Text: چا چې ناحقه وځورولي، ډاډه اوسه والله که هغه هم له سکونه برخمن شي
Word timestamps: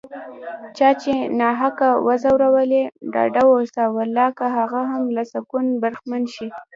چا 0.77 0.89
چې 1.01 1.13
ناحقه 1.39 1.89
وځورولي، 2.07 2.83
ډاډه 3.13 3.43
اوسه 3.55 3.83
والله 3.95 4.27
که 4.37 4.45
هغه 4.57 4.81
هم 4.91 5.03
له 5.15 5.23
سکونه 5.31 5.71
برخمن 5.83 6.23
شي 6.33 6.47